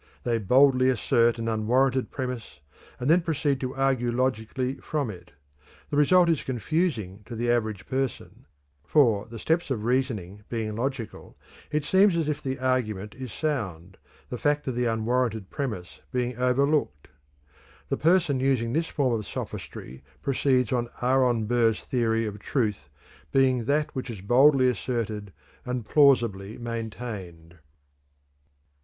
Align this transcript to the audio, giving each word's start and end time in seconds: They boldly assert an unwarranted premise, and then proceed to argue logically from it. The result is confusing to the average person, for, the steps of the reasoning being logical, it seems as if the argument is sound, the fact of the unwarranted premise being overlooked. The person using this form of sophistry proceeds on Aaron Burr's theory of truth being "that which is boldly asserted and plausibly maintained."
They 0.23 0.39
boldly 0.39 0.89
assert 0.89 1.37
an 1.37 1.47
unwarranted 1.47 2.09
premise, 2.09 2.59
and 2.99 3.07
then 3.07 3.21
proceed 3.21 3.59
to 3.59 3.75
argue 3.75 4.11
logically 4.11 4.77
from 4.77 5.11
it. 5.11 5.33
The 5.91 5.95
result 5.95 6.27
is 6.27 6.41
confusing 6.43 7.21
to 7.27 7.35
the 7.35 7.51
average 7.51 7.85
person, 7.87 8.47
for, 8.83 9.27
the 9.27 9.37
steps 9.37 9.69
of 9.69 9.77
the 9.79 9.85
reasoning 9.85 10.43
being 10.49 10.75
logical, 10.75 11.37
it 11.69 11.85
seems 11.85 12.17
as 12.17 12.27
if 12.27 12.41
the 12.41 12.57
argument 12.57 13.13
is 13.13 13.31
sound, 13.31 13.97
the 14.29 14.39
fact 14.39 14.65
of 14.67 14.73
the 14.73 14.85
unwarranted 14.85 15.51
premise 15.51 15.99
being 16.11 16.35
overlooked. 16.35 17.09
The 17.89 17.95
person 17.97 18.39
using 18.39 18.73
this 18.73 18.87
form 18.87 19.13
of 19.13 19.27
sophistry 19.27 20.01
proceeds 20.23 20.73
on 20.73 20.89
Aaron 21.03 21.45
Burr's 21.45 21.79
theory 21.79 22.25
of 22.25 22.39
truth 22.39 22.89
being 23.31 23.65
"that 23.65 23.93
which 23.93 24.09
is 24.09 24.21
boldly 24.21 24.67
asserted 24.67 25.31
and 25.63 25.85
plausibly 25.85 26.57
maintained." 26.57 27.59